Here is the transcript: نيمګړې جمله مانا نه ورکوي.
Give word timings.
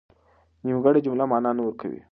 نيمګړې 0.65 1.01
جمله 1.05 1.23
مانا 1.31 1.51
نه 1.57 1.61
ورکوي. 1.67 2.01